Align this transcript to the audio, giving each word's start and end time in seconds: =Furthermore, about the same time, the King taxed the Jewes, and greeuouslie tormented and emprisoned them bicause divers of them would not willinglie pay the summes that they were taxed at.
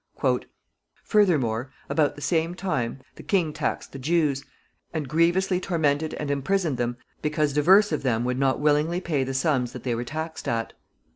=Furthermore, 1.05 1.71
about 1.87 2.15
the 2.15 2.21
same 2.23 2.55
time, 2.55 3.01
the 3.17 3.21
King 3.21 3.53
taxed 3.53 3.91
the 3.91 3.99
Jewes, 3.99 4.43
and 4.95 5.07
greeuouslie 5.07 5.61
tormented 5.61 6.15
and 6.15 6.31
emprisoned 6.31 6.77
them 6.77 6.97
bicause 7.21 7.53
divers 7.53 7.91
of 7.91 8.01
them 8.01 8.25
would 8.25 8.39
not 8.39 8.59
willinglie 8.59 9.03
pay 9.03 9.23
the 9.23 9.35
summes 9.35 9.73
that 9.73 9.83
they 9.83 9.93
were 9.93 10.03
taxed 10.03 10.47
at. 10.47 10.73